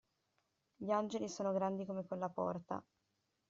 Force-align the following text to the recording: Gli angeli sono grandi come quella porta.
Gli 0.77 0.89
angeli 0.89 1.29
sono 1.29 1.53
grandi 1.53 1.85
come 1.85 2.07
quella 2.07 2.27
porta. 2.31 2.83